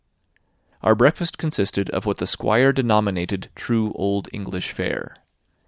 [0.81, 5.13] Our breakfast consisted of what the Squire denominated true old English fare.